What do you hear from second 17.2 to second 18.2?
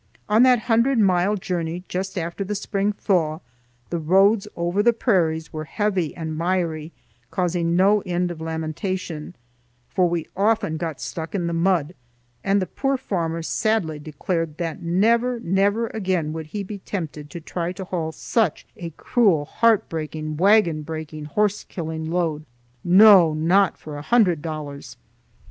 to try to haul